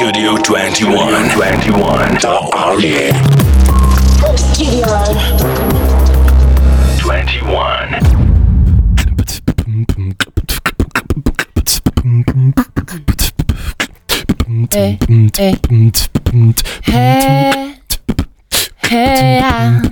[0.00, 1.28] Studio 21.
[1.28, 2.14] 21.
[2.20, 3.12] The Army.
[4.34, 4.88] Studio.
[6.96, 8.00] 21.
[14.72, 14.96] Hey,
[15.36, 15.54] hey,
[16.86, 17.76] hey,
[18.80, 19.82] hey, ah.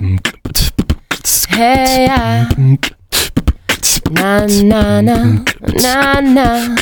[1.49, 2.49] hey, ah.
[4.09, 5.17] na na na
[5.83, 6.75] na na,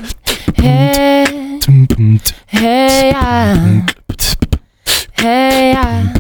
[0.55, 3.83] hey, Hey, ja.
[5.19, 6.13] Hey, ja.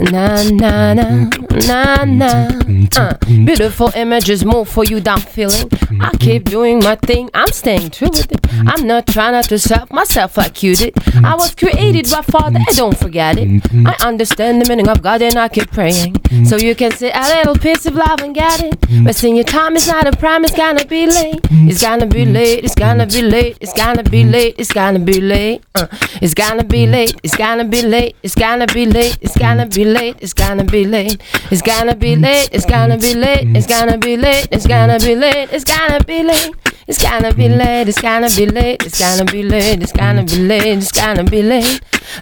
[0.00, 1.28] Na na na
[1.66, 2.48] na na.
[2.96, 3.14] Uh,
[3.44, 5.68] beautiful images move for you, down feeling.
[6.00, 8.40] I keep doing my thing, I'm staying true with it.
[8.66, 10.94] I'm not trying to self myself like you did.
[11.24, 13.48] I was created by Father, and don't forget it.
[13.86, 16.16] I understand the meaning of God, and I keep praying.
[16.44, 18.76] So you can say a little piece of love and get it.
[19.04, 21.40] But seeing your time is not a prime, it's gonna be late.
[21.68, 25.20] It's gonna be late, it's gonna be late, it's gonna be late, it's gonna be
[25.20, 25.62] late.
[25.74, 25.86] Uh,
[26.22, 29.84] it's gonna be late, it's gonna be late, it's gonna be late, it's gonna be
[29.84, 29.85] late,
[30.20, 31.20] it's gonna be late,
[31.50, 35.14] it's gonna be late, it's gonna be late, it's gonna be late, it's gonna be
[35.14, 36.50] late, it's gonna be late.
[36.88, 40.38] It's gonna be late, it's gonna be late, it's gonna be late, it's gonna be
[40.38, 41.80] late, it's gonna be late.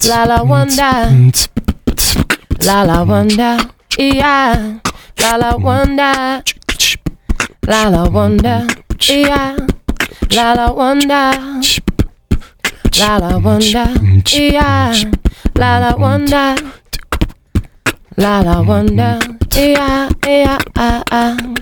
[0.09, 1.33] La la wonder,
[2.65, 3.59] la la wonder,
[3.99, 4.81] yeah.
[5.21, 6.43] La la wonder,
[7.67, 8.67] la la wonder,
[9.07, 9.57] yeah.
[10.31, 11.61] La la wonder,
[12.99, 13.89] la la wonder,
[14.33, 14.95] yeah.
[15.57, 16.57] La la wonder,
[18.17, 19.19] la la wonder,
[19.55, 21.54] yeah, yeah, ah, ah.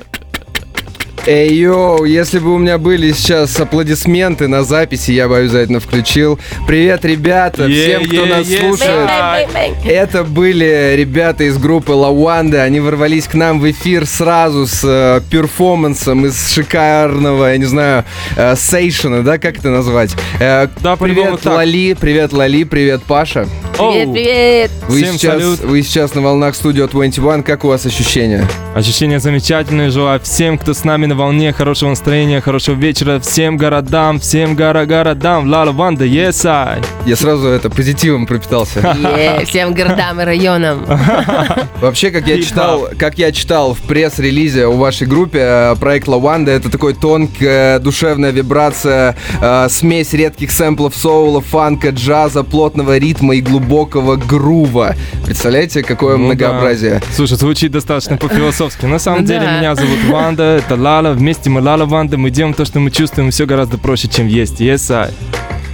[1.25, 6.41] Эй, йоу, если бы у меня были сейчас аплодисменты на записи, я бы обязательно включил.
[6.67, 9.49] Привет, ребята, всем, кто нас слушает.
[9.85, 12.65] Это были ребята из группы Лаванда.
[12.65, 18.05] Они ворвались к нам в эфир сразу с э, перформансом из шикарного, я не знаю,
[18.37, 20.11] э, сейшена, да, как это назвать?
[20.41, 21.55] Э, Да, привет, так.
[21.55, 23.47] Лали, привет, Лали, привет, Паша.
[23.79, 24.71] Привет, привет.
[24.89, 25.61] Вы Всем сейчас, салют.
[25.61, 27.45] вы сейчас на волнах студио 21.
[27.45, 28.45] Как у вас ощущения?
[28.75, 29.91] Ощущения замечательные.
[29.91, 33.21] Желаю всем, кто с нами на волне, хорошего настроения, хорошего вечера.
[33.21, 35.47] Всем городам, всем гора городам.
[35.47, 36.81] Ла Ванда, yes I.
[37.05, 38.97] Я сразу это позитивом пропитался.
[39.19, 40.87] Yeah, Всем городам и районам.
[41.83, 46.21] Вообще, как я читал, как я читал в пресс-релизе у вашей группе, э, проект La
[46.21, 53.35] Wanda это такой тонкая душевная вибрация, э, смесь редких сэмплов соула, фанка, джаза, плотного ритма
[53.35, 54.95] и глубокого грува.
[55.27, 56.27] Представляете, какое Ну да.
[56.29, 57.03] многообразие?
[57.15, 58.87] Слушай, звучит достаточно по-философски.
[58.87, 59.59] На самом деле, да.
[59.59, 61.02] меня зовут Ванда, это Лала.
[61.11, 62.17] Вместе мы La Wanda.
[62.17, 64.61] Мы делаем то, что мы чувствуем, все гораздо проще, чем есть.
[64.61, 65.11] Yes I.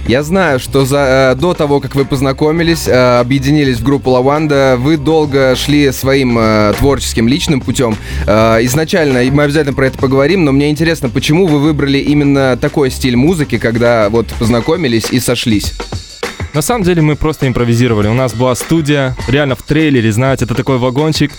[0.07, 4.75] Я знаю, что за, э, до того, как вы познакомились, э, объединились в группу Лаванда,
[4.79, 7.95] вы долго шли своим э, творческим личным путем.
[8.25, 12.89] Э, изначально, мы обязательно про это поговорим, но мне интересно, почему вы выбрали именно такой
[12.89, 15.73] стиль музыки, когда вот познакомились и сошлись?
[16.55, 18.07] На самом деле мы просто импровизировали.
[18.07, 21.31] У нас была студия, реально в трейлере, знаете, это такой вагончик.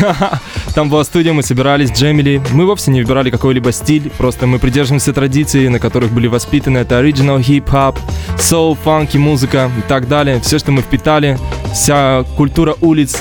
[0.74, 2.40] Там была студия, мы собирались, джемили.
[2.52, 6.78] Мы вовсе не выбирали какой-либо стиль, просто мы придерживаемся традиций, на которых были воспитаны.
[6.78, 7.98] Это оригинал, хип-хоп,
[8.38, 10.40] соул, фанки, музыка и так далее.
[10.40, 11.38] Все, что мы впитали,
[11.74, 13.18] вся культура улиц,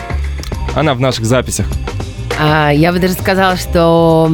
[0.76, 1.66] она в наших записях.
[2.40, 4.32] А, Я бы даже сказала, что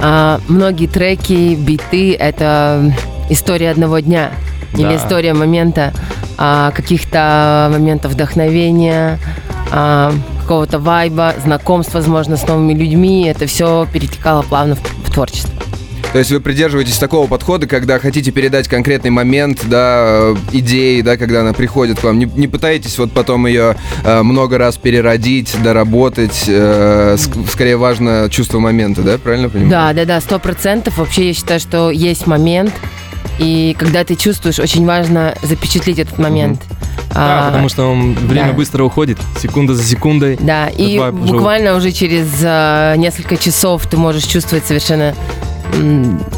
[0.00, 2.94] а, многие треки, биты— это
[3.30, 4.30] история одного дня.
[4.74, 4.96] Или Да.
[4.96, 5.92] история момента,
[6.38, 9.18] а, каких-то моментов вдохновения,
[9.70, 13.24] а, какого-то вайба, знакомств, возможно, с новыми людьми.
[13.26, 15.50] Это все перетекало плавно в, в творчество.
[16.12, 21.16] То есть вы придерживаетесь такого подхода, когда хотите передать конкретный момент, да, э, идеи, да,
[21.16, 22.18] когда она приходит к вам.
[22.18, 26.44] Не, не пытаетесь вот потом ее э, много раз переродить, доработать.
[26.48, 29.70] э, ск- скорее важно чувство момента, да, правильно понимаю?
[29.70, 30.98] Да, да, да, сто процентов.
[30.98, 32.74] Вообще я считаю, что есть момент,
[33.38, 36.60] и когда ты чувствуешь, очень важно запечатлеть этот момент.
[37.14, 38.52] Да, А, потому что время да.
[38.52, 40.38] быстро уходит, секунда за секундой.
[40.40, 45.14] Да, и буквально уже через а, несколько часов ты можешь чувствовать совершенно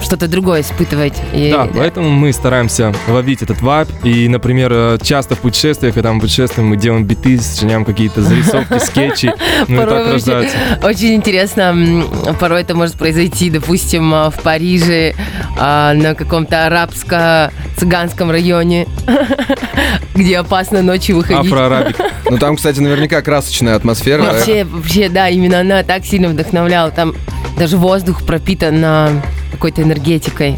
[0.03, 1.15] что-то другое испытывать.
[1.33, 3.89] И, Да, поэтому мы стараемся ловить этот вайб.
[4.05, 8.79] И, например, э, часто в путешествиях, когда мы путешествуем, мы делаем биты, сочиняем какие-то зарисовки,
[8.85, 9.33] скетчи.
[9.67, 10.57] Ну и так рождается.
[10.83, 12.05] Очень интересно,
[12.39, 15.15] порой это может произойти, допустим, а, в Париже,
[15.57, 18.87] на каком-то арабско-цыганском районе,
[20.15, 21.53] где опасно ночью выходить.
[21.53, 21.97] Афроарабик.
[22.31, 24.23] Ну там, кстати, наверняка красочная атмосфера.
[24.23, 26.91] Вообще, вообще, да, именно она так сильно вдохновляла.
[26.91, 27.15] Там
[27.59, 29.23] даже воздух пропитан а,
[29.53, 30.57] какой-то энергетикой.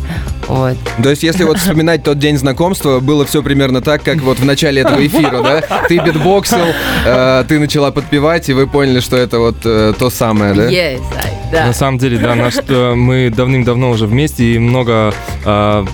[0.49, 0.77] Вот.
[1.03, 4.45] То есть, если вот вспоминать тот день знакомства, было все примерно так, как вот в
[4.45, 5.63] начале этого эфира, да?
[5.89, 6.59] Ты битбоксил,
[7.05, 10.71] э, ты начала подпевать, и вы поняли, что это вот э, то самое, да?
[10.71, 11.67] Yes, I- да.
[11.67, 15.13] На самом деле, да, наш, мы давным-давно уже вместе и много
[15.45, 15.85] а,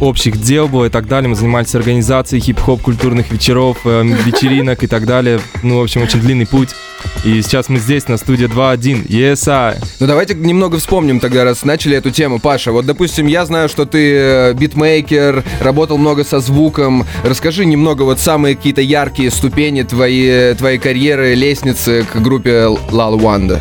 [0.00, 1.28] общих дел было и так далее.
[1.28, 5.40] Мы занимались организацией хип-хоп культурных вечеров, э, вечеринок и так далее.
[5.62, 6.70] Ну, в общем, очень длинный путь.
[7.24, 9.06] И сейчас мы здесь, на студии 2.1.
[9.06, 9.78] Yes, I.
[10.00, 12.38] Ну давайте немного вспомним тогда, раз начали эту тему.
[12.38, 17.06] Паша, вот, допустим, я знаю, что ты э, битмейкер, работал много со звуком.
[17.24, 22.50] Расскажи немного вот самые какие-то яркие ступени твоей, твоей карьеры, лестницы к группе
[22.90, 23.60] La Wanda.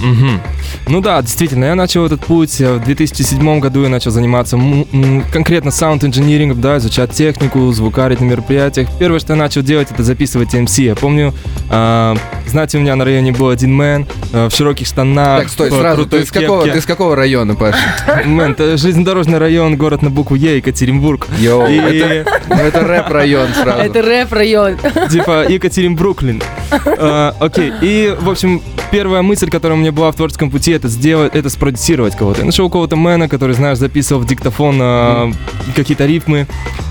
[0.00, 0.40] Мгм.
[0.88, 4.86] Ну да, действительно, я начал этот путь э, в 2007 году, я начал заниматься м-
[4.92, 8.88] м, конкретно саунд-инжинирингом, да, изучать технику, звукарить на мероприятиях.
[8.98, 10.82] Первое, что я начал делать, это записывать MC.
[10.84, 11.32] Я помню,
[11.70, 15.42] а, знаете, у меня на районе был один man э, в широких штанах.
[15.42, 17.78] Так, стой, в сразу, ты из, какого, ты из какого района, Паша?
[18.24, 21.26] Man, это железнодорожный район, город на букву Е, Екатеринбург.
[21.38, 23.80] Yo, И- это, ну, это рэп-район сразу.
[23.82, 24.76] Это рэп-район.
[25.10, 26.42] типа Екатеринбруклин.
[26.70, 30.88] А, Окей, и, в общем, первая мысль, которая у меня была в творческом пути, это
[30.88, 32.40] сделать, это спродюсировать кого-то.
[32.40, 35.32] Я нашел кого-то man а, который, знаешь, записывал в диктофон а,
[35.74, 36.46] какие-то рифмы,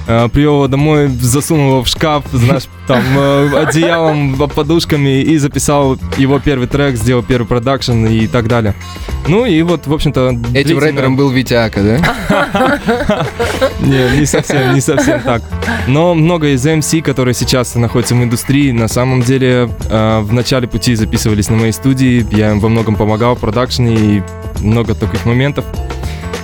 [0.07, 5.97] а, привел его домой, засунул его в шкаф, знаешь, там, э, одеялом, подушками, и записал
[6.17, 8.73] его первый трек, сделал первый продакшн и так далее.
[9.27, 10.29] Ну и вот, в общем-то...
[10.29, 12.79] Этим длительно- рэпером был Витяка, да?
[13.81, 15.43] не, не совсем, не совсем так.
[15.87, 20.67] Но много из MC, которые сейчас находятся в индустрии, на самом деле э, в начале
[20.67, 22.25] пути записывались на моей студии.
[22.35, 24.23] Я им во многом помогал в продакшене и
[24.61, 25.65] много таких моментов.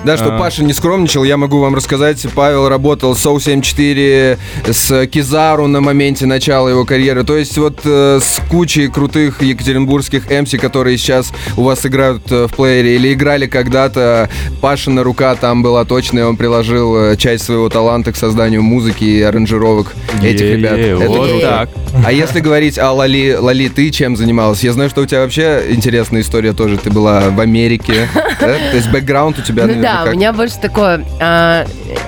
[0.06, 0.40] Да, что А.
[0.40, 2.25] Паша не скромничал, я могу вам рассказать.
[2.36, 4.38] Павел работал с Соу-74,
[4.72, 7.24] с Кизару на моменте начала его карьеры.
[7.24, 12.48] То есть вот э, с кучей крутых екатеринбургских MC, которые сейчас у вас играют э,
[12.48, 14.30] в плеере или играли когда-то.
[14.62, 19.22] Пашина рука там была точная, он приложил э, часть своего таланта к созданию музыки и
[19.22, 20.78] аранжировок этих ребят.
[20.78, 21.46] Это вот круто.
[21.46, 21.69] так.
[22.06, 24.63] А если говорить о Лали, Лали, ты чем занималась?
[24.63, 26.78] Я знаю, что у тебя вообще интересная история тоже.
[26.78, 28.07] Ты была в Америке,
[28.40, 28.56] да?
[28.72, 30.13] То есть бэкграунд у тебя, Ну наверное, да, как?
[30.13, 31.65] у меня больше такое а,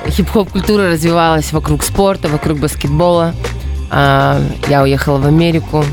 [0.10, 3.34] хип-хоп культура развивалась вокруг спорта, вокруг баскетбола.
[3.90, 5.84] А, я уехала в Америку,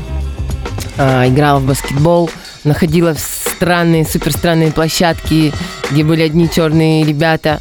[0.97, 2.29] а, играла в баскетбол,
[2.63, 5.53] находила странные, супер странные площадки,
[5.91, 7.59] где были одни черные ребята.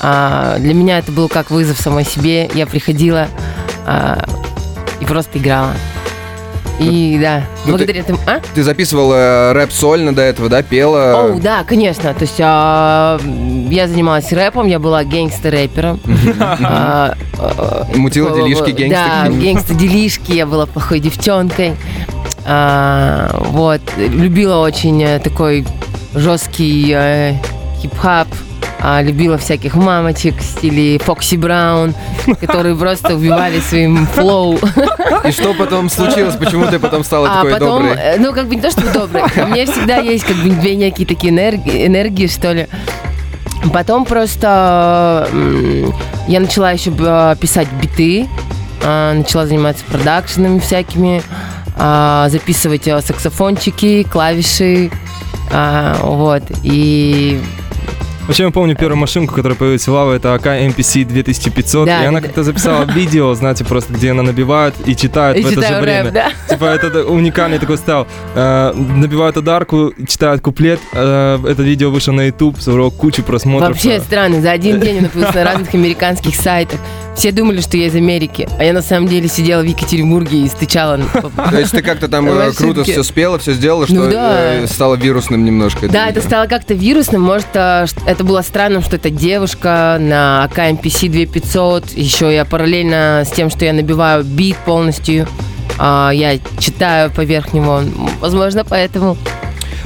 [0.00, 2.50] А, для меня это был как вызов самой себе.
[2.54, 3.28] Я приходила
[3.86, 4.24] а,
[5.00, 5.72] и просто играла.
[6.78, 8.18] И да, Ну, благодаря этому...
[8.26, 8.40] А?
[8.54, 11.30] Ты записывала рэп сольно до этого, да, пела?
[11.32, 12.12] Оу, да, конечно.
[12.12, 13.18] То есть а,
[13.70, 16.00] я занималась рэпом, я была гангстер-рэпером.
[17.38, 19.44] А, Мутила делишки gangsta Да, какие-нибудь?
[19.44, 21.72] гангстер-делишки, я была плохой девчонкой.
[22.46, 25.66] А, вот, любила очень э, такой
[26.14, 27.34] жесткий э,
[27.82, 28.28] хип-хоп.
[28.80, 31.94] А, любила всяких мамочек в стиле Foxy Brown,
[32.40, 34.58] которые просто убивали своим flow.
[35.24, 36.36] И что потом случилось?
[36.36, 37.96] Почему ты потом стала А такой потом, доброй?
[37.96, 40.76] э, ну, как бы не то, что добрый, у меня всегда есть как бы две
[40.76, 42.66] некие такие энергии, энергии что ли.
[43.72, 45.26] Потом просто
[46.28, 48.28] я начала еще э, писать биты,
[48.84, 51.22] а, начала заниматься продакшенами всякими,
[51.76, 54.90] а, записывать э, саксофончики, клавиши,
[55.52, 57.40] а, вот, и
[58.26, 62.06] Вообще, я помню первую машинку, которая появилась в Лава, это АК MPC 2500, Да, и
[62.06, 65.54] она да, как-то записала видео, знаете, просто где она набивает и читает и в это
[65.54, 66.04] же читаю время.
[66.04, 66.30] рэп, да.
[66.48, 68.06] Типа это уникальный такой стайл.
[68.34, 70.80] Э, набивают ударку, читают куплет.
[70.92, 73.70] Э, это видео вышло на YouTube, собрало кучу просмотров.
[73.70, 76.80] Вообще странно, за один день он появился на разных американских сайтах.
[77.14, 80.48] Все думали, что я из Америки, а я на самом деле сидела в Екатеринбурге и
[80.48, 80.98] стычала.
[81.50, 84.54] То есть ты как-то там э, круто все спела, все сделала, что Ну да.
[84.56, 85.88] э, стало вирусным немножко.
[85.88, 87.22] Да, это стало как-то вирусным.
[87.22, 87.86] Может, ш-
[88.16, 91.90] это было странным, что это девушка на АК MPC 2500.
[91.90, 95.28] Еще я параллельно с тем, что я набиваю бит полностью,
[95.78, 97.82] а, я читаю поверх него.
[98.20, 99.18] Возможно, поэтому.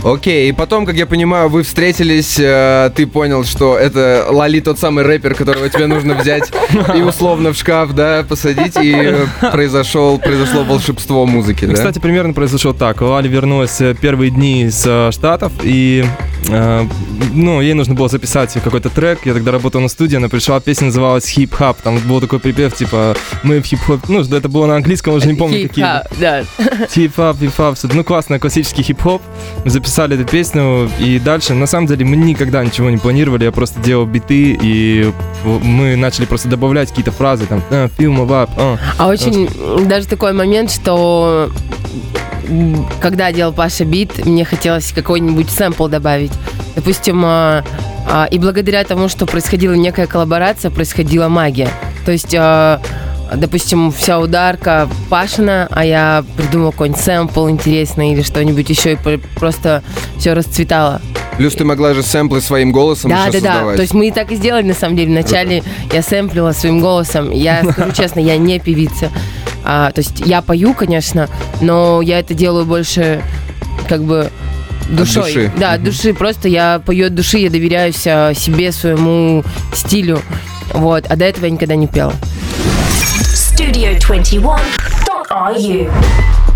[0.05, 4.79] Окей, и потом, как я понимаю, вы встретились, э, ты понял, что это Лала тот
[4.79, 6.51] самый рэпер, которого тебе нужно взять
[6.95, 9.13] и условно в шкаф, да, посадить, и
[9.53, 11.75] произошел, произошло волшебство музыки, да?
[11.75, 13.01] Кстати, примерно произошло так.
[13.03, 16.05] Лала вернулась э, первые дни с э, Штатов, и
[16.49, 19.21] ну, ей нужно было записать какой-то трек.
[19.25, 21.81] Я тогда работал на студии, она пришла, песня называлась «Хип-хап».
[21.83, 24.09] Там был такой припев, типа, мы в хип-хоп...
[24.09, 25.85] Ну, это было на английском, уже не помню, какие.
[26.19, 26.45] Да.
[26.91, 27.37] Хип-хап,
[27.77, 27.89] всё.
[27.93, 29.23] ну классный классический хип-хоп.
[29.65, 33.53] Мы записали эту песню, и дальше, на самом деле, мы никогда ничего не планировали, я
[33.53, 35.13] просто делал биты, и
[35.45, 38.79] мы начали просто добавлять какие-то фразы, там, «А, feel my vibe», «А».
[38.99, 39.49] А очень
[39.87, 41.51] даже такой момент, что
[43.01, 46.33] когда делал Паша бит, мне хотелось какой-нибудь сэмпл добавить.
[46.77, 47.65] Допустим, а,
[48.09, 51.69] а, и благодаря тому, что происходила некая коллаборация, происходила магия.
[52.05, 52.81] То есть, а,
[53.35, 59.21] допустим, вся ударка Пашина, а я придумал какой-нибудь сэмпл интересный или что-нибудь еще, и пр-
[59.37, 59.83] просто
[60.19, 61.01] все расцветало.
[61.37, 63.33] Плюс ты могла же сэмплы своим голосом Да, да, да.
[63.33, 63.77] создавать.
[63.77, 65.11] То есть мы и так и сделали на самом деле.
[65.11, 67.31] Вначале я сэмплила своим голосом.
[67.31, 69.11] Я скажу честно, я не певица.
[69.65, 71.29] А, то есть я пою, конечно,
[71.61, 73.23] но я это делаю больше
[73.89, 74.31] как бы
[74.89, 75.33] душой.
[75.33, 75.53] души.
[75.59, 76.13] Да, от души.
[76.15, 80.21] Просто я пою от души, я доверяюсь себе, своему стилю.
[80.73, 81.07] Вот.
[81.09, 82.13] А до этого я никогда не пела.
[83.59, 85.91] Studio21.ru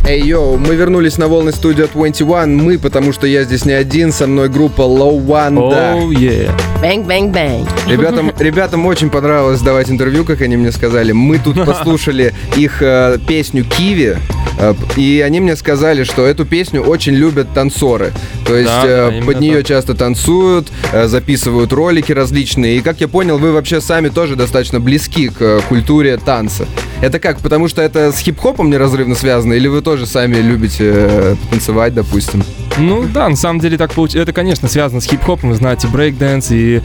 [0.07, 2.55] Ey, yo, мы вернулись на волны студия 21.
[2.63, 5.95] Мы, потому что я здесь не один, со мной группа La Wanda.
[5.97, 6.51] Oh, yeah.
[6.83, 7.69] Bang, bang, bang.
[7.89, 11.13] Ребятам, ребятам очень понравилось давать интервью, как они мне сказали.
[11.13, 14.19] Мы тут послушали их э, песню Киви.
[14.59, 18.13] э, И они мне сказали, что эту песню очень любят танцоры.
[18.47, 19.67] То есть Да, э, да, под нее так.
[19.67, 22.77] часто танцуют, э, записывают ролики различные.
[22.77, 26.67] И как я понял, вы вообще сами тоже достаточно близки к культуре танца.
[27.01, 27.39] Это как?
[27.39, 29.55] Потому что это с хип-хопом неразрывно связано?
[29.55, 32.43] Или вы тоже сами любите э, танцевать, допустим?
[32.79, 34.25] Ну да, на самом деле так получилось.
[34.25, 36.83] Это, конечно, связано с хип-хопом, вы знаете, брейк-дэнс, и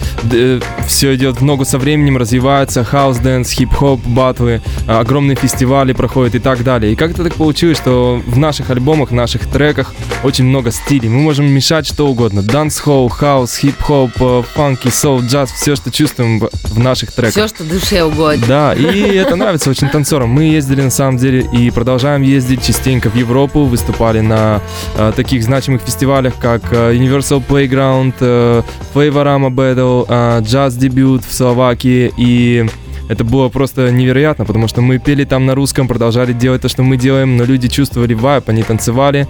[0.88, 6.40] все идет в ногу со временем, развивается, хаус-дэнс, хип-хоп, батлы, а, огромные фестивали проходят и
[6.40, 6.94] так далее.
[6.94, 9.94] И как-то так получилось, что в наших альбомах, в наших треках
[10.24, 11.10] очень много стилей.
[11.10, 12.42] Мы можем мешать что угодно.
[12.44, 17.34] Дэнсхолл, хаус, хип-хоп, э, funky, соул, джаз, все, что чувствуем в, в наших треках.
[17.34, 18.46] Все, что душе угодно.
[18.48, 20.30] Да, и это нравится очень танцорам.
[20.30, 24.62] Мы ездили на самом деле и продолжаем ездить частенько в Европу, выступали на
[24.96, 28.62] э, таких значимых фестивалях, как э, Universal Playground, э,
[28.94, 32.66] Flavorama Battle, э, Jazz Debut в Словакии и
[33.10, 36.84] это было просто невероятно, потому что мы пели там на русском, продолжали делать то, что
[36.84, 39.28] мы делаем, но люди чувствовали вайб, они танцевали,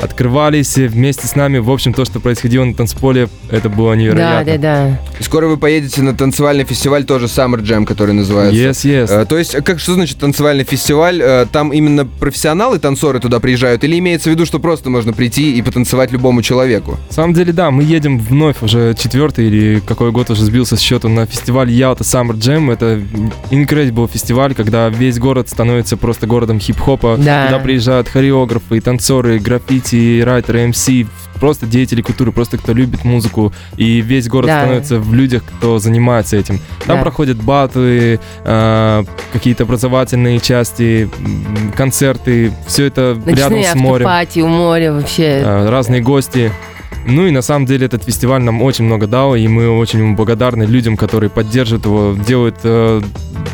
[0.00, 1.58] открывались вместе с нами.
[1.58, 4.44] В общем, то, что происходило на танцполе, это было Да, невероятно.
[4.44, 5.00] да, да.
[5.20, 8.58] И скоро вы поедете на танцевальный фестиваль, тоже Summer Jam, который называется.
[8.58, 9.22] Yes, yes.
[9.22, 11.20] Э, То есть, как что значит танцевальный фестиваль?
[11.22, 13.84] Э, Там именно профессионалы, танцоры туда приезжают?
[13.84, 16.96] Или имеется в виду, что просто можно прийти и потанцевать любому человеку?
[17.08, 20.80] На самом деле, да, мы едем вновь уже четвертый или какой год уже сбился с
[20.80, 22.72] счету на фестиваль Ялта Summer Jam.
[22.72, 23.00] Это
[23.50, 27.16] incredible фестиваль, когда весь город становится просто городом хип-хопа.
[27.18, 27.46] Да.
[27.46, 30.88] Туда приезжают хореографы, танцоры, граффити, райтеры, МС,
[31.40, 33.52] просто деятели культуры, просто кто любит музыку.
[33.76, 34.60] И весь город Да.
[34.60, 36.60] становится в людях, кто занимается этим.
[36.86, 37.02] Там Да.
[37.02, 41.08] проходят батлы, э, какие-то образовательные части,
[41.76, 42.52] концерты.
[42.66, 44.06] Все это рядом Ночные с морем.
[44.06, 45.42] автопати у моря вообще.
[45.44, 46.50] э, разные гости.
[47.06, 50.14] Ну и на самом деле этот фестиваль нам очень много дал, и мы очень ему
[50.16, 53.00] благодарны людям, которые поддерживают его, делают э,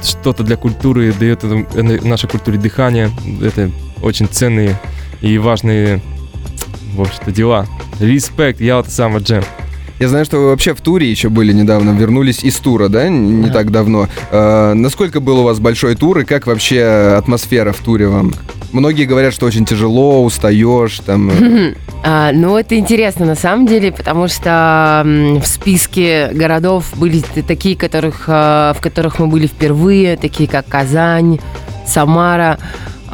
[0.03, 3.11] что-то для культуры, это- э, нашей культуре дыхание.
[3.43, 3.71] Это
[4.03, 4.77] очень ценные
[5.21, 6.01] и важные,
[6.95, 7.67] в общем-то, дела.
[8.01, 9.45] Респект, я вот Summer Jam.
[10.01, 13.47] Я знаю, что вы вообще в туре еще были недавно, вернулись из тура, да, не
[13.47, 13.53] Да.
[13.53, 14.09] так давно.
[14.31, 18.33] Э, насколько был у вас большой тур и как вообще атмосфера в туре вам?
[18.73, 21.31] Многие говорят, что очень тяжело, устаешь, там...
[21.31, 21.75] э,
[22.07, 27.77] А, ну, это интересно на самом деле, потому что м, в списке городов были такие,
[27.77, 31.39] которых, а, в которых мы были впервые, такие как Казань,
[31.87, 32.59] Самара.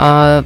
[0.03, 0.45] А,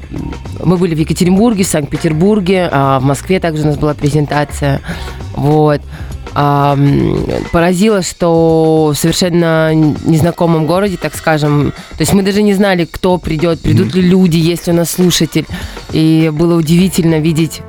[0.65, 4.81] мы были в Екатеринбурге, в Санкт-Петербурге, а, в Москве также у нас была презентация.
[5.37, 5.81] Вот.
[6.35, 6.77] А,
[7.53, 13.17] поразило, что в совершенно незнакомом городе, так скажем, то есть мы даже не знали, кто
[13.19, 15.47] придет, придут ли люди, есть ли у нас слушатель.
[15.93, 17.63] И было удивительно видеть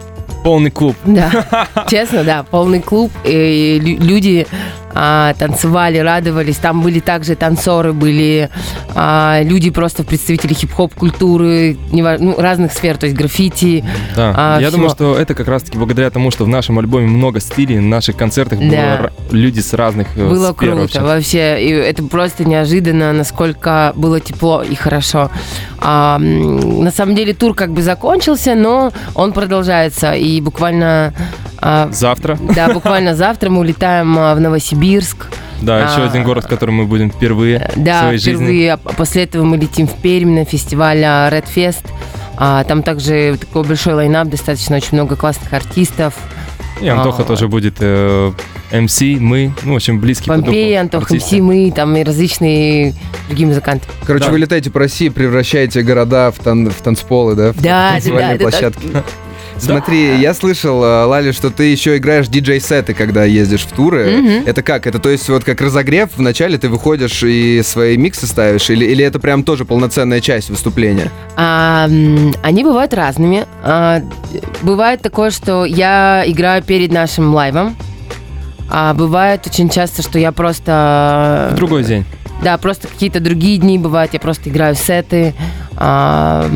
[0.43, 0.95] Полный клуб.
[1.05, 3.11] да, честно, да, полный клуб.
[3.25, 4.47] И лю- люди
[4.95, 6.55] а, танцевали, радовались.
[6.57, 8.49] Там были также танцоры, были
[8.95, 13.83] а, люди просто представители хип-хоп культуры, ну, разных сфер, то есть граффити.
[14.15, 14.33] Да.
[14.35, 14.77] А, Я всего.
[14.77, 18.15] думаю, что это как раз-таки благодаря тому, что в нашем альбоме много стилей, на наших
[18.15, 18.95] концертах было Да.
[18.95, 20.99] р- люди с разных э, Было сфер круто вообще.
[21.01, 21.65] вообще.
[21.65, 25.29] И это просто неожиданно, насколько было тепло и хорошо.
[25.79, 30.13] А, на самом деле тур как бы закончился, но он продолжается.
[30.13, 31.13] И буквально...
[31.67, 32.37] а, Завтра.
[32.55, 35.27] да, буквально завтра мы улетаем а, в Новосибирск.
[35.61, 38.33] Да, еще А, один город, в котором мы будем впервые в Да, своей жизни.
[38.35, 38.77] впервые.
[38.77, 41.85] После этого мы летим в Пермь на фестиваль Red Fest.
[42.37, 46.13] А, там также такой большой лайнап, достаточно очень много классных артистов.
[46.81, 47.25] И Антоха А.
[47.25, 48.33] тоже будет э,
[48.73, 51.37] МС, мы, ну, очень близкий по Помпей, духу Антох, артисты.
[51.37, 52.93] МС, мы, там и различные
[53.29, 53.87] другие музыканты.
[54.05, 54.31] Короче, Да.
[54.31, 57.53] вы летаете по России, превращаете города в, тан- в танцполы, да?
[57.53, 59.03] В Да, да, танцевальные да, это
[59.57, 64.17] Смотри, я слышал, э, Лали, что ты еще играешь диджей-сеты, когда ездишь в туры.
[64.17, 64.43] Мгм.
[64.45, 64.87] Это как?
[64.87, 68.69] Это то есть вот как разогрев, вначале ты выходишь и свои миксы ставишь?
[68.69, 71.11] Или, или это прям тоже полноценная часть выступления?
[71.35, 71.85] А,
[72.43, 73.45] они бывают разными.
[73.63, 74.01] А,
[74.61, 77.75] бывает такое, что я играю перед нашим лайвом.
[78.69, 81.49] А бывает очень часто, что я просто...
[81.51, 82.03] В другой день.
[82.43, 85.33] Да, просто какие-то другие дни бывают, я просто играю сеты.
[85.77, 86.49] А,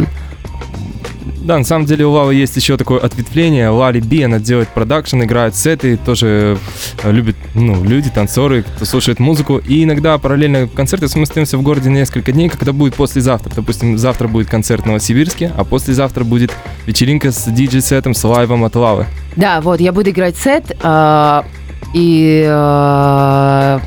[1.41, 3.69] Да, на самом деле у Лавы есть еще такое ответвление.
[3.69, 6.57] Лали Би, она делает продакшн, играет сеты, тоже
[7.03, 9.57] э, любит ну, люди, танцоры, кто слушает музыку.
[9.57, 13.51] И иногда параллельно концерты мы остаемся в городе несколько дней, когда будет послезавтра.
[13.55, 16.51] Допустим, завтра будет концерт в Новосибирске, а послезавтра будет
[16.85, 19.05] вечеринка с диджей-сетом, с лайвом от Лавы.
[19.35, 21.45] Да, вот, я буду играть сет, а,
[21.93, 23.81] и м,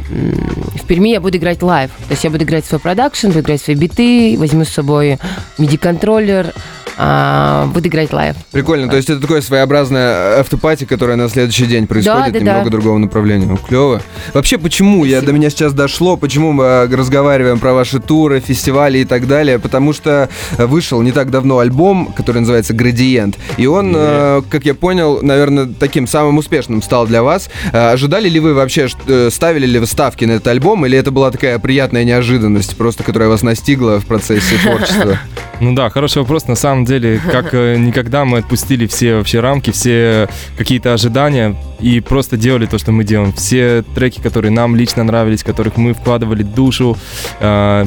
[0.74, 1.90] в Перми я буду играть лайв.
[2.08, 5.18] То есть я буду играть свой продакшн, буду играть свои биты, возьму с собой
[5.58, 6.52] MIDI-контроллер,
[6.98, 8.36] а, буду играть лайв.
[8.50, 12.70] Прикольно, то есть это такое своеобразное afterparty, которое на следующий день происходит, да, немного да.
[12.70, 13.46] другого направления.
[13.46, 14.02] Ну, клево.
[14.34, 18.98] Вообще, почему, я, до меня сейчас дошло, почему мы э, разговариваем про ваши туры, фестивали
[18.98, 20.28] и так далее, потому что
[20.58, 25.20] э, вышел не так давно альбом, который называется «Градиент», и он, э, как я понял,
[25.22, 27.48] наверное, таким самым успешным стал для вас.
[27.72, 31.10] Э, Ожидали ли вы вообще, э, ставили ли вы ставки на этот альбом, или это
[31.10, 35.18] была такая приятная неожиданность, просто которая вас настигла в процессе творчества?
[35.60, 36.48] Ну да, хороший вопрос.
[36.48, 42.00] На самом деле, как э, никогда мы отпустили все вообще рамки, все какие-то ожидания и
[42.00, 43.32] просто делали то, что мы делаем.
[43.32, 46.96] Все треки, которые нам лично нравились, в которых мы вкладывали душу,
[47.38, 47.84] э,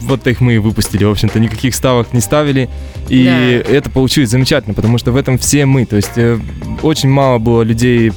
[0.00, 1.04] вот их мы и выпустили.
[1.04, 2.70] В общем-то, никаких ставок не ставили.
[3.10, 3.74] И Да.
[3.74, 5.84] это получилось замечательно, потому что в этом все мы.
[5.84, 6.38] То есть э,
[6.82, 8.12] очень мало было людей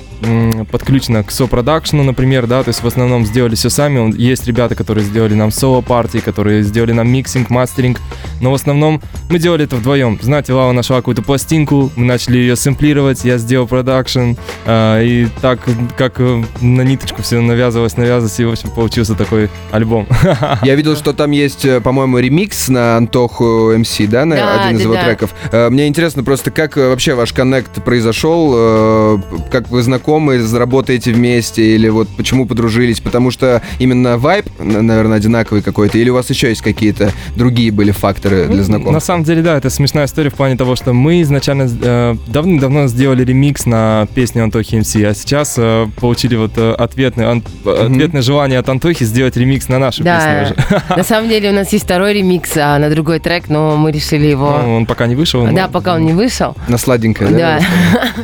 [0.71, 4.15] подключено к сопродакшну, например, да, то есть в основном сделали все сами.
[4.17, 7.99] Есть ребята, которые сделали нам соло-партии, которые сделали нам миксинг, мастеринг,
[8.39, 10.19] но в основном мы делали это вдвоем.
[10.21, 14.33] Знаете, Лава нашла какую-то пластинку, мы начали ее сэмплировать, я сделал продакшн,
[14.65, 15.59] а, и так,
[15.97, 20.07] как э, на ниточку все навязывалось, навязывалось, и, в общем, получился такой альбом.
[20.63, 24.77] Я видел, что там есть, э, по-моему, ремикс на Антоху МС, да, на Да, один
[24.77, 25.03] из да, его да.
[25.05, 25.33] треков.
[25.51, 29.17] Э, Мне интересно просто, как э, вообще ваш коннект произошел, э,
[29.51, 35.61] как вы знакомы, работаете вместе, или вот почему подружились, потому что именно вайб, наверное, одинаковый
[35.61, 38.99] какой-то, или у вас еще есть какие-то другие были факторы для На знакомства?
[38.99, 43.23] самом деле, да, это смешная история в плане того, что мы изначально э, давным-давно сделали
[43.23, 48.59] ремикс на песню Антохи МС, а сейчас э, получили вот э, ответный, ан- ответное желание
[48.59, 50.81] от Антохи сделать ремикс на нашу Да, песню уже.
[50.97, 54.27] на самом деле у нас есть второй ремикс а, на другой трек, но мы решили
[54.27, 54.59] его...
[54.63, 55.45] Ну, он пока не вышел.
[55.45, 56.55] но Да, пока он не вышел.
[56.67, 57.37] На сладенькое, да?
[57.59, 57.59] Да,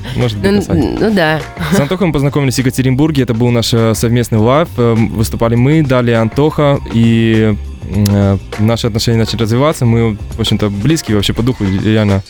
[0.16, 1.40] Может быть, ну, ну да.
[1.78, 5.84] С Антохой мы познакомились в Екатеринбурге, это был наш э, совместный лайв, э, выступали мы,
[5.84, 11.66] далее Антоха, и э, наши отношения начали развиваться, мы, в общем-то, близкие вообще по духу,
[11.66, 12.24] реально.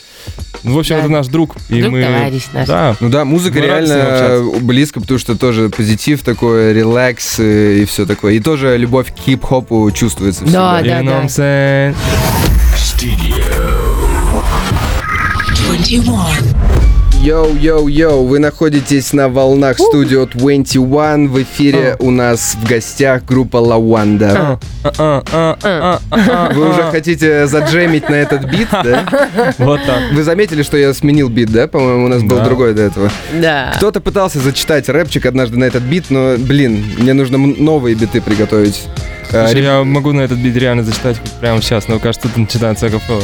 [0.63, 0.99] Ну, в общем, Да.
[0.99, 2.03] это наш друг, и Друг, мы...
[2.03, 2.67] товарищ наш.
[2.67, 7.85] Да, Ну да, музыка Мы реально близко, потому что тоже позитив такой, релакс э, и
[7.85, 8.33] все такое.
[8.33, 10.81] И тоже любовь к хип-хопу чувствуется всегда.
[10.81, 11.95] Да, you know what I'm saying?
[17.27, 21.27] Йоу-йоу-йоу, вы находитесь на волнах студио 21.
[21.27, 24.57] В эфире у нас в гостях группа Лаванда.
[24.85, 29.03] А, а, а, а, а, Вы уже хотите заджемить на этот бит, да?
[29.57, 30.13] Вот так.
[30.13, 31.67] Вы заметили, что я сменил бит, да?
[31.67, 33.11] По-моему, у нас был другой до этого.
[33.33, 33.73] Да.
[33.75, 38.83] Кто-то пытался зачитать рэпчик однажды на этот бит, но, блин, мне нужно новые биты приготовить.
[39.33, 42.89] А, Слушай, я могу на этот бит реально зачитать прямо сейчас, но кажется, тут начинается
[42.89, 43.19] кафе.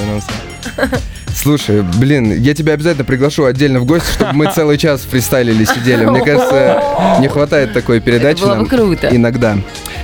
[1.35, 6.05] Слушай, блин, я тебя обязательно приглашу отдельно в гости, чтобы мы целый час фристайлили, сидели.
[6.05, 6.81] Мне кажется,
[7.19, 9.09] не хватает такой передачи было бы круто.
[9.11, 9.57] иногда.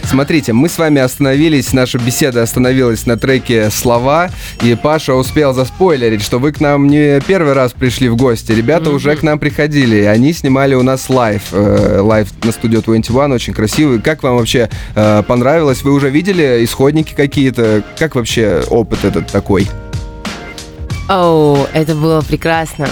[0.03, 4.31] Смотрите, мы с вами остановились, наша беседа остановилась на треке «Слова»,
[4.63, 8.51] и Паша успел заспойлерить, что вы к нам не первый раз пришли в гости.
[8.51, 12.81] Ребята уже к нам приходили, и они снимали у нас лайв, э, лайв на студию
[12.81, 14.01] 21, очень красивый.
[14.01, 15.83] Как вам вообще э, понравилось?
[15.83, 17.83] Вы уже видели исходники какие-то?
[17.99, 19.67] Как вообще опыт этот такой?
[21.09, 22.87] Оу, это было прекрасно.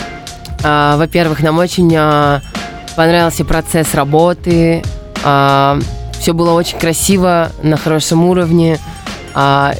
[0.63, 2.41] А, во-первых, нам очень а,
[2.95, 4.83] понравился процесс работы.
[5.21, 8.79] все было очень красиво, на хорошем уровне.
[9.35, 9.75] А,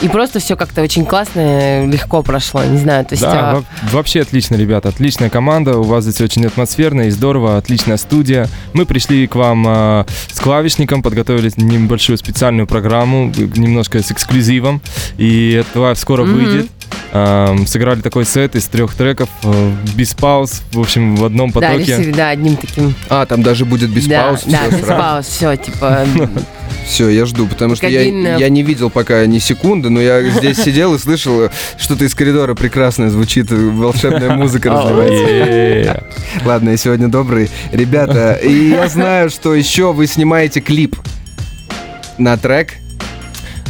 [0.00, 3.22] и просто все как-то очень классно, легко прошло, не знаю, то есть...
[3.22, 7.56] Да, а, во- вообще отлично, ребята, отличная команда, у вас здесь очень атмосферно и здорово,
[7.58, 8.48] отличная студия.
[8.74, 14.80] Мы пришли к вам а, с клавишником, подготовили небольшую специальную программу, э, немножко с эксклюзивом,
[15.18, 16.34] и лайв скоро Мгм.
[16.34, 16.70] выйдет.
[17.12, 21.60] Ам, сыграли такой сет из трех треков, э, без пауз, в общем, в одном да,
[21.60, 21.96] потоке.
[21.96, 22.94] решили, да, одним таким...
[23.08, 24.44] А, там даже будет без да, пауз.
[24.44, 25.02] Да, без сразу.
[25.02, 26.06] пауз, все, типа...
[26.86, 28.02] Все, я жду, потому что я,
[28.36, 32.54] я не видел пока ни секунды, но я здесь сидел и слышал, что-то из коридора
[32.54, 35.32] прекрасно звучит, волшебная музыка разливается.
[35.32, 36.04] Е-е-е.
[36.44, 37.50] Ладно, я сегодня добрый.
[37.72, 40.96] Ребята, и я знаю, что еще вы снимаете клип
[42.18, 42.74] на трек.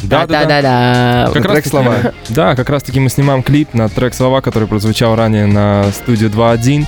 [0.03, 0.45] Да-да-да.
[0.47, 1.31] Да-да-да.
[1.33, 1.97] Как На раз трек слова.
[2.29, 6.31] Да, как раз таки мы снимаем клип на трек «Слова», который прозвучал ранее на студию
[6.31, 6.85] 2.1.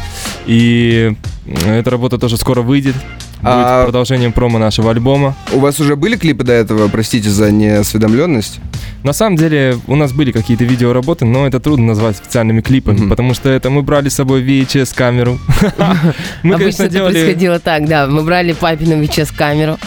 [0.47, 1.13] И
[1.67, 2.95] эта работа тоже скоро выйдет.
[3.41, 5.35] А- будет продолжением промо нашего альбома.
[5.53, 8.59] У вас уже были клипы до этого, простите за неосведомленность?
[9.05, 13.11] На самом деле у нас были какие-то видеоработы, но это трудно назвать официальными клипами, Мгм.
[13.11, 15.39] потому что это мы брали с собой VHS камеру.
[16.43, 18.09] Мы, Обычно конечно, это происходило так, да.
[18.09, 19.79] Мы брали папину VHS камеру.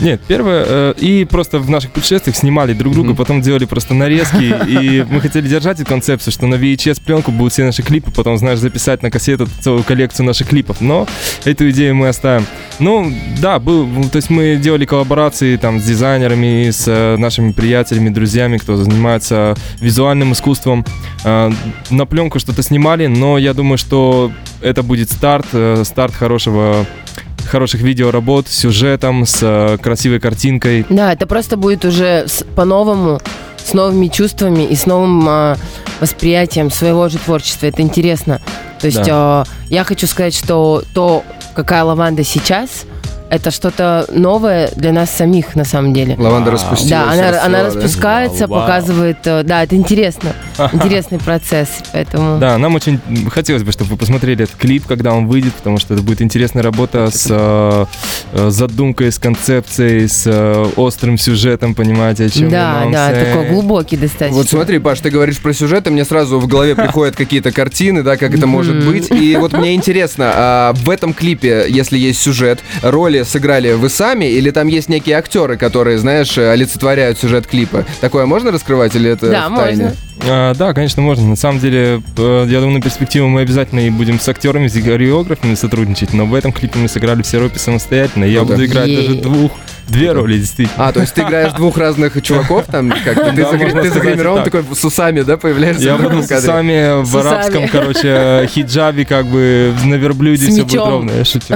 [0.00, 3.16] Нет, первое, э, и просто в наших путешествиях снимали друг друга, Мгм.
[3.16, 7.52] потом делали просто нарезки, и мы хотели держать эту концепцию, что на VHS пленку будут
[7.52, 11.06] все наши клипы, потом, знаешь, записать на кассету целую коллекцию наших клипов, но
[11.44, 12.46] эту идею мы оставим.
[12.78, 18.08] Ну, да, был, то есть мы делали коллаборации там с дизайнерами, с э, нашими приятелями,
[18.08, 20.84] друзьями, кто занимается визуальным искусством.
[21.24, 21.50] Э,
[21.90, 24.32] на пленку что-то снимали, но я думаю, что
[24.62, 26.86] это будет старт, э, старт хорошего
[27.50, 30.86] хороших видеоработ сюжетом, с э, красивой картинкой.
[30.88, 33.20] Да, это просто будет уже с- по-новому,
[33.62, 35.56] с новыми чувствами и с новым а,
[36.00, 37.66] восприятием своего же творчества.
[37.66, 38.40] Это интересно.
[38.80, 41.22] То есть а, я хочу сказать, что то,
[41.54, 42.84] какая лаванда сейчас,
[43.30, 46.16] это что-то новое для нас самих на самом деле.
[46.18, 46.90] Лаванда распустилась.
[46.90, 48.60] Да, она, расцвела, она распускается, Вау, вау.
[48.68, 49.18] показывает.
[49.24, 50.32] э, Да, это интересно.
[50.72, 51.68] Интересный процесс.
[51.92, 52.38] Поэтому.
[52.38, 55.94] Да, нам очень хотелось бы, чтобы вы посмотрели этот клип, когда он выйдет, потому что
[55.94, 57.86] это будет интересная работа с э,
[58.32, 63.96] э, задумкой, с концепцией, с э, острым сюжетом, понимаете, о чем Да, да, такой глубокий
[63.96, 64.36] достаточно.
[64.36, 68.02] Вот смотри, Паш, ты говоришь про сюжет, и мне сразу в голове приходят какие-то картины,
[68.02, 69.08] да, как это может быть.
[69.10, 74.24] И вот мне интересно, а в этом клипе, если есть сюжет, роли сыграли вы сами,
[74.26, 77.84] или там есть некие актеры, которые, знаешь, олицетворяют сюжет клипа?
[78.00, 79.82] Такое можно раскрывать, или это Да, в тайне?
[79.84, 79.96] можно.
[80.28, 81.26] А, да, конечно, можно.
[81.28, 84.74] На самом деле, э, я думаю, на перспективу мы обязательно и будем с актерами, с
[84.80, 88.24] хореографами сотрудничать, но в этом клипе мы сыграли все роли самостоятельно.
[88.24, 88.52] Я Круто.
[88.54, 89.52] буду играть даже двух,
[89.90, 90.88] две роли, действительно.
[90.88, 94.44] А, то есть ты играешь двух разных чуваков там, как ты, Да, ты сказать загримирован
[94.44, 99.74] такой с усами, да, появляешься Я буду с усами в арабском, короче, хиджабе, как бы
[99.84, 101.54] на верблюде все будет ровно, я шучу.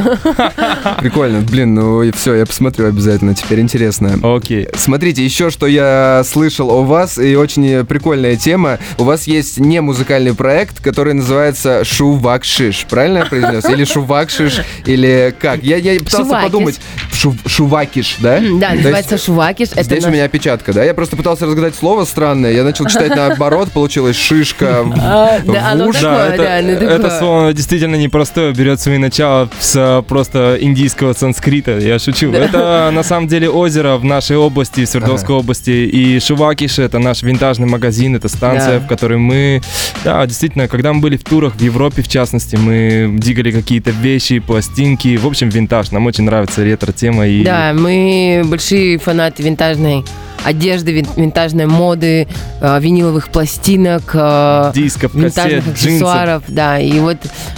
[0.99, 4.19] Прикольно, блин, ну и все, я посмотрю обязательно, теперь интересно.
[4.23, 4.69] Окей.
[4.77, 8.79] Смотрите, еще что я слышал о вас, и очень прикольная тема.
[8.99, 12.87] У вас есть не музыкальный проект, который называется Шувакшиш.
[12.89, 13.65] Правильно я произнес?
[13.67, 15.63] Или Шувакшиш, или как?
[15.63, 16.45] Я, я пытался Шувакиш.
[16.45, 16.81] подумать.
[17.13, 18.41] Шу- шувакиш, да?
[18.59, 19.69] Да, называется шувакиш.
[19.73, 20.83] Это Здесь у меня опечатка, да?
[20.83, 22.53] Я просто пытался разгадать слово странное.
[22.53, 24.83] Я начал читать наоборот, получилось шишка.
[24.83, 31.99] в- А, Да, это, слово действительно непростое, берет свои начала с просто индийского санскрита, я
[31.99, 32.33] шучу.
[32.33, 37.67] Это на самом деле озеро в нашей области, Свердловской области, и Шувакиш это наш винтажный
[37.67, 39.61] магазин, это станция, в которой мы,
[40.05, 44.39] да, действительно, когда мы были в турах в Европе, в частности, мы дигали какие-то вещи,
[44.39, 47.27] пластинки, в общем, винтаж, нам очень нравится ретро-тема.
[47.27, 47.45] И...
[47.45, 48.14] Да, мы
[48.45, 50.05] большие фанаты винтажной
[50.45, 52.29] одежды, вин- винтажной моды,
[52.61, 55.85] э, виниловых пластинок, э, Дисков, винтажных кассет, джинсов.
[55.87, 56.79] аксессуаров, да.
[56.79, 57.17] И вот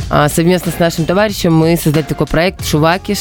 [0.09, 3.19] а, совместно с нашим товарищем мы создали такой проект Шувакиш,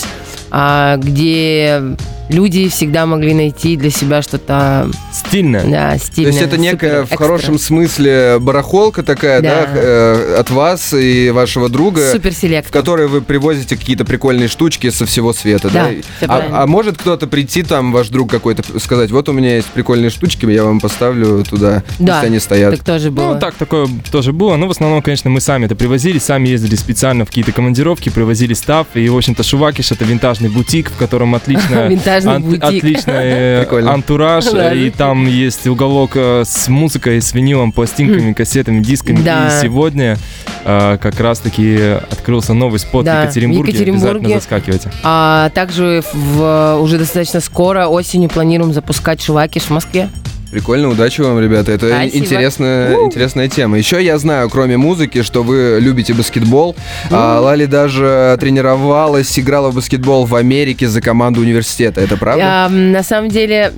[1.02, 1.82] где
[2.30, 5.62] люди всегда могли найти для себя что-то, Стильно.
[5.63, 6.32] да, То стильное.
[6.32, 7.18] есть это некая супер, в экстра.
[7.18, 9.72] хорошем смысле барахолка такая, да, Да.
[9.76, 12.12] э, от вас и вашего друга.
[12.12, 12.72] Супер в селект.
[12.72, 15.89] которой вы привозите какие-то прикольные штучки со всего света, да?
[16.22, 16.28] Да.
[16.28, 20.10] А, а может кто-то прийти, там, ваш друг какой-то, сказать, вот у меня есть прикольные
[20.10, 22.76] штучки, я вам поставлю туда, Да, пусть они стоят.
[22.78, 23.36] Так тоже было.
[23.36, 24.56] Ну, так такое тоже было.
[24.56, 28.54] Но в основном, конечно, мы сами это привозили, сами ездили специально в какие-то командировки, привозили
[28.56, 28.88] став.
[28.96, 32.64] И, в общем-то, Шувакиш это винтажный бутик, в котором отлично Винтажный бутик.
[32.64, 34.46] отличный э, антураж.
[34.74, 39.20] И там есть уголок э, с музыкой, с винилом, пластинками, кассетами, дисками.
[39.20, 40.18] И сегодня
[40.64, 41.78] э, как раз-таки
[42.12, 43.84] открылся новый спот в Екатеринбурге.
[43.84, 44.92] Обязательно заскакивайте.
[45.04, 50.10] А также в, уже достаточно скоро осенью планируем запускать Шувакиш в Москве.
[50.56, 51.74] Прикольно, удачи вам, ребята.
[51.74, 52.24] Это Спасибо.
[52.24, 53.78] интересная, интересная тема.
[53.78, 56.78] Еще я знаю, кроме музыки, что вы любите баскетбол.
[57.12, 62.00] А, Лали даже тренировалась, играла в баскетбол в Америке за команду университета.
[62.00, 62.68] Это правда?
[62.68, 63.74] А, на самом деле,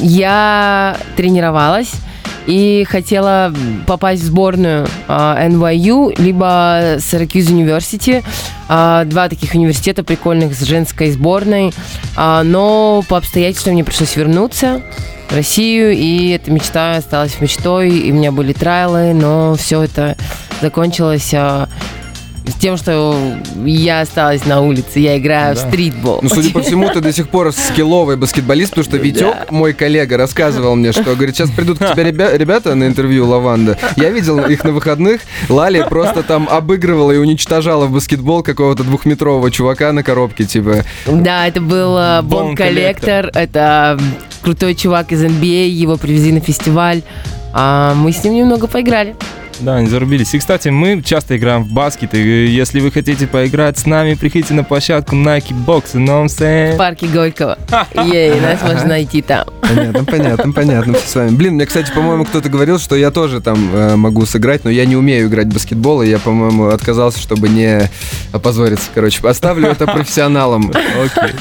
[0.00, 1.92] я тренировалась
[2.46, 3.52] и хотела
[3.86, 8.24] попасть в сборную а, NYU, либо Syracuse University.
[8.68, 11.72] А, два таких университета прикольных с женской сборной.
[12.16, 14.82] А, но по обстоятельствам мне пришлось вернуться
[15.28, 20.16] в Россию, и эта мечта осталась мечтой, и у меня были трайлы, но все это
[20.60, 21.68] закончилось а,
[22.46, 23.16] с тем, что
[23.64, 25.68] я осталась на улице, я играю в Да.
[25.68, 26.18] стритбол.
[26.22, 30.16] Ну, судя по всему, ты до сих пор скилловый баскетболист, потому что Витек, мой коллега,
[30.18, 33.78] рассказывал мне, что, говорит, сейчас придут к тебе ребя- ребята на интервью Лаванда.
[33.96, 35.22] Я видел их на выходных.
[35.48, 40.84] Лали просто там обыгрывала и уничтожала в баскетбол какого-то двухметрового чувака на коробке, типа.
[41.06, 43.30] Да, это был э, Бон Коллектор.
[43.34, 43.98] Это
[44.42, 45.68] крутой чувак из NBA.
[45.68, 47.02] Его привезли на фестиваль.
[47.54, 49.14] А мы с ним немного поиграли.
[49.60, 50.34] Да, не зарубились.
[50.34, 54.54] И, кстати, мы часто играем в баскет, и если вы хотите поиграть с нами, приходите
[54.54, 56.74] на площадку Nike Box, saying?
[56.74, 57.58] В парке Горького.
[58.04, 59.46] Ей, нас можно найти там.
[59.62, 61.30] Понятно, понятно, понятно все с вами.
[61.30, 64.84] Блин, мне, кстати, по-моему, кто-то говорил, что я тоже там э, могу сыграть, но я
[64.84, 67.90] не умею играть в баскетбол, и я, по-моему, отказался, чтобы не
[68.32, 68.90] опозориться.
[68.94, 70.70] Короче, оставлю это профессионалам.
[70.70, 71.32] Окей.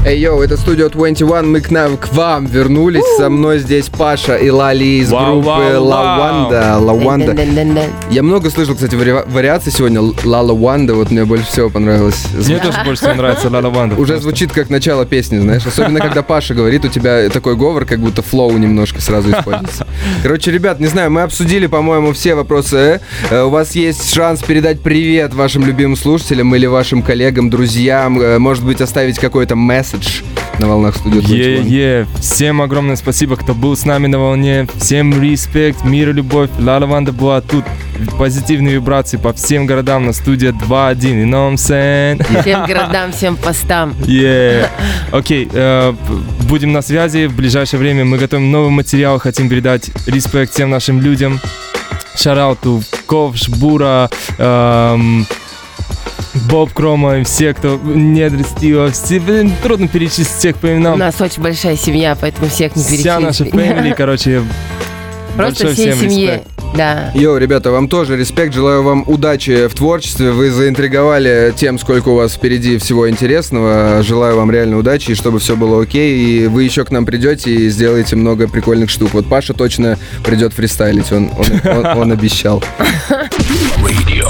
[0.00, 0.06] Studio 21.
[0.06, 0.06] Radio.
[0.06, 3.04] Эй, йоу, это студио 21, мы к, нам, к вам вернулись.
[3.18, 6.78] Со мной здесь Паша и Лали из Вау, группы вау, Лаванда.
[6.78, 7.32] Лаванда.
[7.32, 7.90] Дэн-дэн-дэн-дэн.
[8.10, 10.00] Я много слышал, кстати, вари- вариаций сегодня.
[10.24, 12.26] Лала Ванда, вот мне больше всего понравилось.
[12.32, 13.96] Мне тоже больше всего нравится Ла Ванда.
[13.96, 15.66] Уже звучит как начало песни, знаешь.
[15.66, 19.86] Особенно, когда Паша говорит, у тебя такой говор, как будто флоу немножко сразу используется.
[20.22, 22.76] Короче, ребят, не знаю, мы обсудили, по-моему, все вопросы.
[22.76, 23.00] э.
[23.30, 28.18] Э, У вас есть шанс передать привет вашим любимым слушателям или вашим коллегам, друзьям.
[28.20, 29.89] Э, Может быть, оставить какой-то месседж
[30.60, 31.66] на волнах студии 21.
[31.66, 34.66] Е-е, всем огромное спасибо, кто был с нами на волне.
[34.76, 36.50] Всем респект, мир и любовь.
[36.58, 37.64] Ла Ванда была тут.
[38.18, 40.96] Позитивные вибрации по всем городам на студии 2.1.
[41.00, 42.40] You know what I'm saying?
[42.42, 43.94] Всем городам, всем постам.
[44.00, 44.68] Yeah.
[45.12, 45.94] Окей, э,
[46.48, 47.26] будем на связи.
[47.26, 49.18] В ближайшее время мы готовим новый материал.
[49.18, 51.40] Хотим передать респект всем нашим людям.
[52.16, 55.26] Shout out to Ковш, Бура, эм,
[56.50, 58.90] Боб Крома и все, кто Недри Стива.
[58.90, 60.98] Все, блин, трудно перечислить всех по У именам.
[60.98, 63.68] нас очень большая семья, поэтому всех не Вся наша перечислить.
[63.76, 64.42] family, короче,
[65.36, 66.26] Просто всей семье.
[66.36, 66.59] респект.
[66.76, 67.10] Да.
[67.14, 68.54] Йоу, ребята, вам тоже респект.
[68.54, 70.30] Желаю вам удачи в творчестве.
[70.30, 74.02] Вы заинтриговали тем, сколько у вас впереди всего интересного.
[74.02, 76.16] Желаю вам реально удачи, и чтобы все было окей.
[76.44, 79.10] И вы еще к нам придете и сделаете много прикольных штук.
[79.14, 81.10] Вот Паша точно придет фристайлить.
[81.12, 82.62] Он, он, он- он обещал.
[83.82, 84.28] Radio.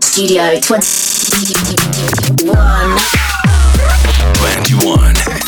[0.00, 2.52] Studio 21.
[4.34, 5.47] 21.